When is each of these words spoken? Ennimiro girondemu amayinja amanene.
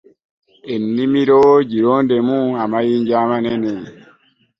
Ennimiro 0.73 1.41
girondemu 1.69 2.37
amayinja 2.63 3.15
amanene. 3.23 3.71